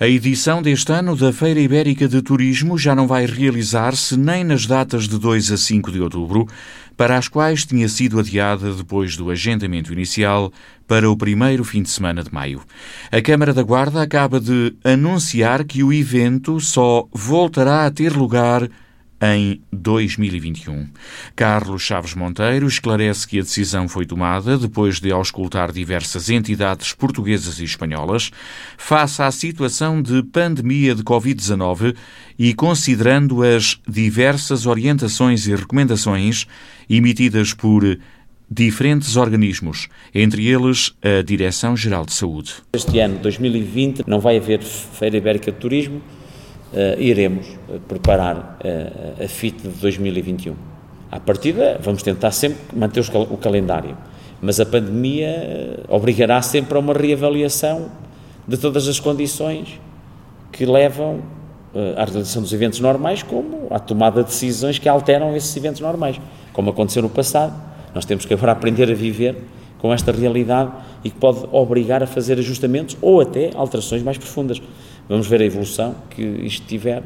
A 0.00 0.08
edição 0.08 0.62
deste 0.62 0.90
ano 0.90 1.14
da 1.14 1.32
Feira 1.32 1.60
Ibérica 1.60 2.08
de 2.08 2.22
Turismo 2.22 2.78
já 2.78 2.94
não 2.94 3.06
vai 3.06 3.26
realizar-se 3.26 4.16
nem 4.16 4.42
nas 4.42 4.66
datas 4.66 5.06
de 5.06 5.18
2 5.18 5.52
a 5.52 5.56
5 5.58 5.92
de 5.92 6.00
outubro, 6.00 6.48
para 6.96 7.18
as 7.18 7.28
quais 7.28 7.66
tinha 7.66 7.86
sido 7.88 8.18
adiada 8.18 8.72
depois 8.72 9.16
do 9.18 9.30
agendamento 9.30 9.92
inicial 9.92 10.50
para 10.88 11.10
o 11.10 11.16
primeiro 11.16 11.62
fim 11.62 11.82
de 11.82 11.90
semana 11.90 12.24
de 12.24 12.32
maio. 12.32 12.62
A 13.12 13.20
Câmara 13.20 13.52
da 13.52 13.62
Guarda 13.62 14.02
acaba 14.02 14.40
de 14.40 14.74
anunciar 14.82 15.62
que 15.62 15.84
o 15.84 15.92
evento 15.92 16.58
só 16.58 17.06
voltará 17.12 17.84
a 17.84 17.90
ter 17.90 18.12
lugar 18.12 18.68
em 19.22 19.62
2021. 19.72 20.88
Carlos 21.36 21.82
Chaves 21.82 22.12
Monteiro 22.12 22.66
esclarece 22.66 23.28
que 23.28 23.38
a 23.38 23.42
decisão 23.42 23.86
foi 23.86 24.04
tomada 24.04 24.58
depois 24.58 24.98
de 24.98 25.12
auscultar 25.12 25.70
diversas 25.70 26.28
entidades 26.28 26.92
portuguesas 26.92 27.60
e 27.60 27.64
espanholas 27.64 28.32
face 28.76 29.22
à 29.22 29.30
situação 29.30 30.02
de 30.02 30.24
pandemia 30.24 30.92
de 30.92 31.04
Covid-19 31.04 31.94
e 32.36 32.52
considerando 32.52 33.44
as 33.44 33.80
diversas 33.88 34.66
orientações 34.66 35.46
e 35.46 35.54
recomendações 35.54 36.46
emitidas 36.90 37.54
por 37.54 37.98
diferentes 38.50 39.16
organismos, 39.16 39.88
entre 40.14 40.46
eles 40.46 40.94
a 41.00 41.22
Direção-Geral 41.22 42.04
de 42.04 42.12
Saúde. 42.12 42.54
Este 42.74 42.98
ano, 42.98 43.18
2020, 43.20 44.02
não 44.06 44.20
vai 44.20 44.36
haver 44.36 44.62
Feira 44.62 45.16
Ibérica 45.16 45.50
de 45.50 45.58
Turismo, 45.58 46.02
iremos 46.98 47.46
eh, 47.68 47.78
preparar 47.86 48.58
uh, 48.64 49.24
a 49.24 49.28
FIT 49.28 49.68
de 49.68 49.80
2021. 49.80 50.54
À 51.10 51.20
partida, 51.20 51.78
vamos 51.82 52.02
tentar 52.02 52.30
sempre 52.30 52.58
manter 52.74 53.04
o 53.30 53.36
calendário, 53.36 53.96
mas 54.40 54.58
a 54.58 54.64
pandemia 54.64 55.84
obrigará 55.88 56.40
sempre 56.40 56.74
a 56.74 56.80
uma 56.80 56.94
reavaliação 56.94 57.90
de 58.48 58.56
todas 58.56 58.88
as 58.88 58.98
condições 58.98 59.78
que 60.50 60.64
levam 60.64 61.20
à 61.96 62.04
realização 62.04 62.40
dos 62.40 62.52
eventos 62.54 62.80
normais, 62.80 63.22
como 63.22 63.66
à 63.70 63.78
tomada 63.78 64.22
de 64.22 64.30
decisões 64.30 64.78
que 64.78 64.88
alteram 64.88 65.36
esses 65.36 65.54
eventos 65.54 65.82
normais, 65.82 66.18
como 66.54 66.70
aconteceu 66.70 67.02
no 67.02 67.10
passado. 67.10 67.52
Nós 67.94 68.06
temos 68.06 68.24
que 68.24 68.32
agora 68.32 68.52
aprender 68.52 68.90
a 68.90 68.94
viver 68.94 69.36
com 69.82 69.92
esta 69.92 70.12
realidade 70.12 70.70
e 71.02 71.10
que 71.10 71.18
pode 71.18 71.40
obrigar 71.50 72.04
a 72.04 72.06
fazer 72.06 72.38
ajustamentos 72.38 72.96
ou 73.02 73.20
até 73.20 73.50
alterações 73.54 74.00
mais 74.00 74.16
profundas. 74.16 74.62
Vamos 75.12 75.26
ver 75.26 75.42
a 75.42 75.44
evolução 75.44 75.94
que 76.08 76.22
isto 76.22 76.66
tiver. 76.66 77.02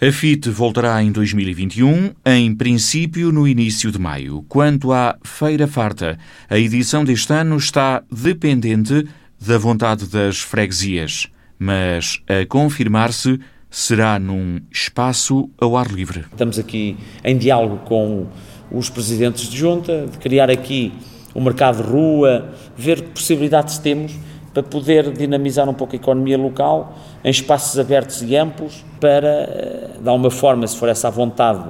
A 0.00 0.12
FIT 0.12 0.48
voltará 0.48 1.02
em 1.02 1.10
2021, 1.10 2.12
em 2.24 2.54
princípio 2.54 3.32
no 3.32 3.48
início 3.48 3.90
de 3.90 3.98
maio. 3.98 4.44
Quanto 4.48 4.92
à 4.92 5.18
Feira 5.24 5.66
Farta, 5.66 6.16
a 6.48 6.56
edição 6.56 7.02
deste 7.04 7.32
ano 7.32 7.56
está 7.56 8.04
dependente 8.08 9.08
da 9.44 9.58
vontade 9.58 10.06
das 10.06 10.38
freguesias, 10.38 11.26
mas 11.58 12.22
a 12.28 12.46
confirmar-se 12.46 13.40
será 13.68 14.20
num 14.20 14.60
espaço 14.70 15.50
ao 15.60 15.76
ar 15.76 15.88
livre. 15.88 16.26
Estamos 16.30 16.60
aqui 16.60 16.96
em 17.24 17.36
diálogo 17.36 17.78
com 17.78 18.28
os 18.70 18.88
presidentes 18.88 19.48
de 19.48 19.58
junta, 19.58 20.06
de 20.06 20.16
criar 20.18 20.48
aqui 20.48 20.92
o 21.34 21.40
mercado 21.40 21.82
de 21.82 21.90
rua, 21.90 22.54
ver 22.76 23.02
que 23.02 23.08
possibilidades 23.08 23.78
temos 23.78 24.12
para 24.58 24.62
poder 24.62 25.12
dinamizar 25.12 25.68
um 25.68 25.74
pouco 25.74 25.94
a 25.94 25.96
economia 25.96 26.36
local 26.36 26.96
em 27.24 27.30
espaços 27.30 27.78
abertos 27.78 28.22
e 28.22 28.36
amplos 28.36 28.84
para, 28.98 29.28
eh, 29.28 29.90
de 30.00 30.08
alguma 30.08 30.30
forma, 30.30 30.66
se 30.66 30.76
for 30.76 30.88
essa 30.88 31.06
a 31.06 31.10
vontade 31.10 31.64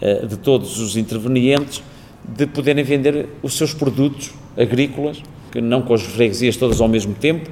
eh, 0.00 0.26
de 0.26 0.36
todos 0.36 0.80
os 0.80 0.96
intervenientes, 0.96 1.80
de 2.24 2.46
poderem 2.46 2.82
vender 2.82 3.28
os 3.40 3.56
seus 3.56 3.72
produtos 3.72 4.32
agrícolas, 4.56 5.22
que 5.52 5.60
não 5.60 5.82
com 5.82 5.94
as 5.94 6.02
freguesias 6.02 6.56
todas 6.56 6.80
ao 6.80 6.88
mesmo 6.88 7.14
tempo, 7.14 7.48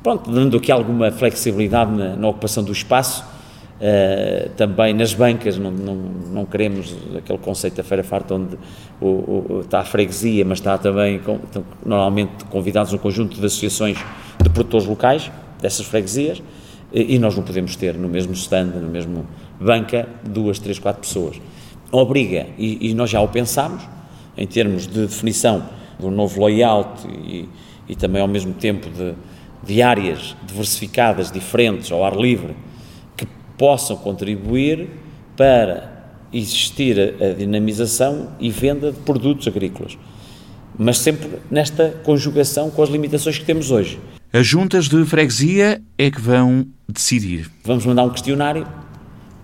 pronto, 0.00 0.30
dando 0.30 0.56
aqui 0.58 0.70
alguma 0.70 1.10
flexibilidade 1.10 1.90
na, 1.90 2.14
na 2.14 2.28
ocupação 2.28 2.62
do 2.62 2.70
espaço 2.70 3.24
Uh, 3.74 4.50
também 4.50 4.94
nas 4.94 5.12
bancas, 5.14 5.58
não, 5.58 5.70
não, 5.70 5.96
não, 5.96 6.46
queremos 6.46 6.94
aquele 7.18 7.38
conceito 7.40 7.74
da 7.74 7.82
Feira 7.82 8.04
Farta 8.04 8.36
onde 8.36 8.56
o, 9.00 9.06
o, 9.06 9.60
está 9.64 9.80
a 9.80 9.84
freguesia, 9.84 10.44
mas 10.44 10.58
está 10.58 10.78
também 10.78 11.18
com, 11.18 11.40
estão 11.44 11.64
normalmente 11.84 12.44
convidados 12.44 12.92
um 12.92 12.98
conjunto 12.98 13.38
de 13.38 13.44
associações 13.44 13.98
de 14.40 14.48
produtores 14.48 14.86
locais 14.86 15.30
dessas 15.60 15.86
freguesias 15.86 16.40
e, 16.92 17.16
e 17.16 17.18
nós 17.18 17.34
não 17.34 17.42
podemos 17.42 17.74
ter 17.74 17.94
no 17.94 18.08
mesmo 18.08 18.32
stand, 18.34 18.66
no 18.66 18.88
mesmo 18.88 19.26
banca, 19.60 20.08
duas, 20.22 20.60
três, 20.60 20.78
quatro 20.78 21.00
pessoas. 21.00 21.40
Obriga, 21.90 22.46
e, 22.56 22.90
e 22.90 22.94
nós 22.94 23.10
já 23.10 23.20
o 23.20 23.28
pensámos, 23.28 23.82
em 24.36 24.46
termos 24.46 24.86
de 24.86 25.06
definição 25.06 25.68
do 25.98 26.10
novo 26.10 26.44
layout 26.44 27.06
e, 27.08 27.48
e 27.88 27.96
também 27.96 28.22
ao 28.22 28.28
mesmo 28.28 28.52
tempo 28.52 28.88
de, 28.88 29.14
de 29.64 29.82
áreas 29.82 30.36
diversificadas, 30.46 31.30
diferentes, 31.30 31.90
ao 31.90 32.04
ar 32.04 32.16
livre, 32.16 32.54
possam 33.58 33.96
contribuir 33.96 34.88
para 35.36 35.94
existir 36.32 36.98
a, 36.98 37.32
dinamização 37.32 38.30
e 38.40 38.50
venda 38.50 38.90
de 38.90 38.98
produtos 39.00 39.46
agrícolas. 39.46 39.96
Mas 40.76 40.98
sempre 40.98 41.38
nesta 41.50 41.90
conjugação 42.02 42.70
com 42.70 42.82
as 42.82 42.88
limitações 42.88 43.38
que 43.38 43.44
temos 43.44 43.70
hoje. 43.70 43.98
As 44.32 44.46
juntas 44.46 44.88
de 44.88 45.04
freguesia 45.04 45.80
é 45.96 46.10
que 46.10 46.20
vão 46.20 46.66
decidir. 46.88 47.48
Vamos 47.64 47.86
mandar 47.86 48.02
um 48.02 48.10
questionário 48.10 48.66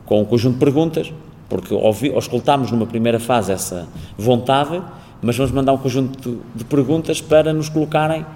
com 0.04 0.21
um 0.21 0.25
conjunto 0.25 0.54
de 0.54 0.59
perguntas, 0.59 1.12
porque 1.48 1.72
escutámos 2.19 2.72
numa 2.72 2.87
primeira 2.87 3.21
fase 3.21 3.53
essa 3.53 3.88
vontade, 4.19 4.82
mas 5.22 5.37
vamos 5.37 5.53
mandar 5.53 5.72
um 5.72 5.78
conjunto 5.78 6.41
de 6.54 6.65
perguntas 6.65 7.21
para 7.21 7.53
nos 7.53 7.69
colocarem 7.69 8.27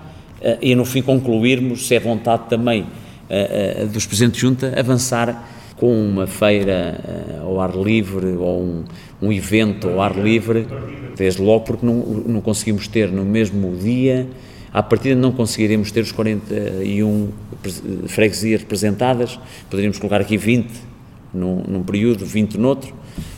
eh, 0.40 0.58
e 0.62 0.74
no 0.76 0.84
fim 0.84 1.02
concluirmos 1.02 1.88
se 1.88 1.96
é 1.96 2.00
vontade 2.00 2.44
também 2.48 2.86
eh, 3.28 3.78
eh, 3.80 3.86
dos 3.86 4.06
Presidentes 4.06 4.40
de 4.40 4.46
Junta 4.46 4.78
avançar 4.78 5.48
com 5.76 5.92
uma 5.92 6.26
feira 6.26 7.00
uh, 7.04 7.46
ao 7.46 7.60
ar 7.60 7.74
livre 7.76 8.36
ou 8.36 8.62
um, 8.62 8.84
um, 9.20 9.32
evento 9.32 9.88
ao 9.88 10.00
ar 10.00 10.16
livre, 10.16 10.66
desde 11.16 11.42
logo 11.42 11.64
porque 11.64 11.84
não, 11.84 11.94
não 11.94 12.40
conseguimos 12.40 12.86
ter 12.88 13.10
no 13.10 13.24
mesmo 13.24 13.76
dia, 13.76 14.28
à 14.72 14.82
partida 14.82 15.14
não 15.14 15.32
conseguiremos 15.32 15.90
ter 15.90 16.00
os 16.00 16.12
41 16.12 17.28
freguesias 18.06 18.60
representadas, 18.60 19.38
poderíamos 19.68 19.98
colocar 19.98 20.20
aqui 20.20 20.36
20 20.36 20.70
num, 21.32 21.62
num 21.66 21.82
período, 21.82 22.24
20 22.24 22.56
noutro, 22.58 22.94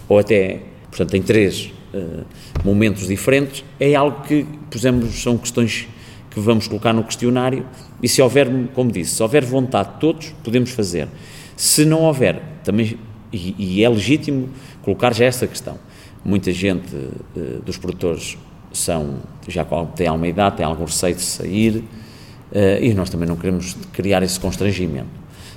ou 0.08 0.18
até, 0.18 0.60
portanto, 0.90 1.14
em 1.14 1.22
três 1.22 1.72
uh, 1.94 2.24
momentos 2.64 3.06
diferentes, 3.06 3.64
é 3.80 3.94
algo 3.94 4.22
que 4.22 4.46
pusemos, 4.70 5.22
são 5.22 5.36
questões 5.38 5.88
que 6.30 6.40
vamos 6.40 6.68
colocar 6.68 6.92
no 6.92 7.02
questionário. 7.02 7.64
E 8.02 8.08
se 8.08 8.20
houver, 8.20 8.46
como 8.74 8.92
disse, 8.92 9.14
se 9.14 9.22
houver 9.22 9.42
vontade 9.42 9.94
de 9.94 10.00
todos, 10.00 10.34
podemos 10.44 10.70
fazer. 10.70 11.08
Se 11.56 11.86
não 11.86 12.02
houver, 12.02 12.42
também, 12.62 12.98
e, 13.32 13.54
e 13.58 13.84
é 13.84 13.88
legítimo 13.88 14.50
colocar 14.82 15.14
já 15.14 15.24
esta 15.24 15.46
questão, 15.46 15.78
muita 16.22 16.52
gente 16.52 16.94
uh, 16.94 17.62
dos 17.64 17.78
produtores 17.78 18.36
são, 18.72 19.20
já 19.48 19.64
têm 19.94 20.06
alguma 20.06 20.28
idade, 20.28 20.58
têm 20.58 20.66
algum 20.66 20.84
receio 20.84 21.14
de 21.14 21.22
sair, 21.22 21.76
uh, 21.76 22.82
e 22.82 22.92
nós 22.92 23.08
também 23.08 23.26
não 23.26 23.36
queremos 23.36 23.74
criar 23.92 24.22
esse 24.22 24.38
constrangimento. 24.38 25.08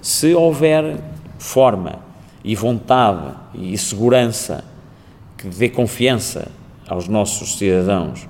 Se 0.01 0.33
houver 0.33 0.97
forma 1.37 1.99
e 2.43 2.55
vontade 2.55 3.35
e 3.53 3.77
segurança 3.77 4.63
que 5.37 5.47
dê 5.49 5.67
confiança 5.67 6.49
aos 6.87 7.09
nossos 7.09 7.57
cidadãos 7.57 8.27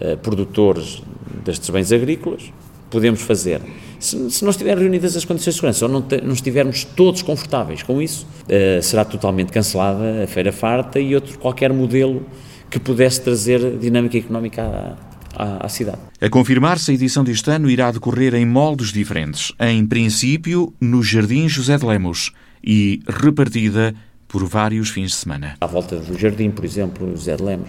uh, 0.00 0.16
produtores 0.18 1.02
destes 1.44 1.68
bens 1.68 1.92
agrícolas, 1.92 2.50
podemos 2.92 3.22
fazer 3.22 3.60
se, 4.02 4.30
se 4.30 4.42
não 4.42 4.50
estiverem 4.50 4.82
reunidas 4.82 5.16
as 5.16 5.24
condições 5.24 5.54
de 5.54 5.60
segurança 5.60 5.86
ou 5.86 5.90
não, 5.90 6.02
te, 6.02 6.20
não 6.20 6.32
estivermos 6.32 6.84
todos 6.84 7.22
confortáveis 7.22 7.82
com 7.82 8.02
isso, 8.02 8.26
uh, 8.44 8.82
será 8.82 9.04
totalmente 9.04 9.52
cancelada 9.52 10.24
a 10.24 10.26
Feira 10.26 10.52
Farta 10.52 10.98
e 10.98 11.14
outro 11.14 11.38
qualquer 11.38 11.72
modelo 11.72 12.26
que 12.68 12.80
pudesse 12.80 13.20
trazer 13.20 13.78
dinâmica 13.78 14.18
económica 14.18 14.96
à, 15.36 15.66
à, 15.66 15.68
cidade. 15.68 15.98
A 16.20 16.28
confirmar-se, 16.28 16.90
a 16.90 16.94
edição 16.94 17.22
deste 17.22 17.48
ano 17.50 17.70
irá 17.70 17.90
decorrer 17.92 18.34
em 18.34 18.44
moldes 18.44 18.92
diferentes. 18.92 19.52
Em 19.60 19.86
princípio, 19.86 20.74
no 20.80 21.02
Jardim 21.02 21.48
José 21.48 21.78
de 21.78 21.86
Lemos 21.86 22.32
e 22.64 23.00
repartida 23.06 23.94
por 24.26 24.44
vários 24.44 24.88
fins 24.88 25.10
de 25.10 25.16
semana. 25.16 25.54
À 25.60 25.66
volta 25.66 25.96
do 25.96 26.18
jardim, 26.18 26.50
por 26.50 26.64
exemplo, 26.64 27.10
José 27.10 27.36
de 27.36 27.42
Lemos, 27.42 27.68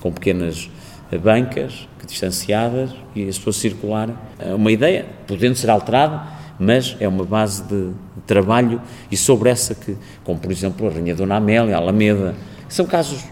com 0.00 0.10
pequenas 0.10 0.70
bancas 1.18 1.88
distanciadas 2.10 2.90
e 3.14 3.28
as 3.28 3.38
pessoas 3.38 3.56
circularem. 3.56 4.14
É 4.38 4.54
uma 4.54 4.70
ideia, 4.70 5.06
podendo 5.26 5.54
ser 5.54 5.70
alterada, 5.70 6.22
mas 6.58 6.96
é 7.00 7.08
uma 7.08 7.24
base 7.24 7.62
de, 7.64 7.92
trabalho 8.26 8.80
e 9.10 9.16
sobre 9.16 9.48
essa 9.48 9.74
que, 9.74 9.96
como 10.22 10.38
por 10.38 10.52
exemplo 10.52 10.86
a 10.86 10.90
Rainha 10.90 11.14
Dona 11.14 11.36
Amélia, 11.36 11.74
a 11.74 11.78
Alameda, 11.78 12.34
são 12.68 12.86
casos 12.86 13.22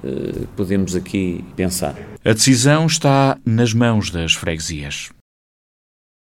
que 0.00 0.08
eh, 0.08 0.46
podemos 0.56 0.94
aqui 0.94 1.44
pensar. 1.56 1.94
A 2.24 2.32
decisão 2.32 2.86
está 2.86 3.36
nas 3.44 3.74
mãos 3.74 4.10
das 4.10 4.34
freguesias. 4.34 5.10